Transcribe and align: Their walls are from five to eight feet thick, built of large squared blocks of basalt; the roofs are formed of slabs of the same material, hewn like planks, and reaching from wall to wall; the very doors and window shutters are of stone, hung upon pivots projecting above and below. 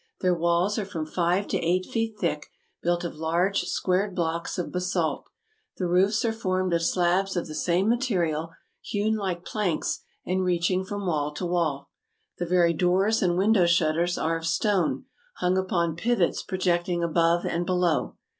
Their 0.21 0.33
walls 0.33 0.79
are 0.79 0.85
from 0.85 1.05
five 1.05 1.47
to 1.49 1.57
eight 1.59 1.85
feet 1.85 2.15
thick, 2.19 2.47
built 2.81 3.03
of 3.03 3.17
large 3.17 3.65
squared 3.65 4.15
blocks 4.15 4.57
of 4.57 4.71
basalt; 4.71 5.25
the 5.77 5.85
roofs 5.85 6.25
are 6.25 6.33
formed 6.33 6.73
of 6.73 6.81
slabs 6.81 7.37
of 7.37 7.45
the 7.45 7.53
same 7.53 7.87
material, 7.89 8.49
hewn 8.81 9.15
like 9.15 9.45
planks, 9.45 9.99
and 10.25 10.43
reaching 10.43 10.83
from 10.83 11.05
wall 11.05 11.31
to 11.35 11.45
wall; 11.45 11.91
the 12.39 12.47
very 12.47 12.73
doors 12.73 13.21
and 13.21 13.37
window 13.37 13.67
shutters 13.67 14.17
are 14.17 14.37
of 14.37 14.47
stone, 14.47 15.05
hung 15.35 15.55
upon 15.55 15.95
pivots 15.95 16.41
projecting 16.41 17.03
above 17.03 17.45
and 17.45 17.67
below. 17.67 18.15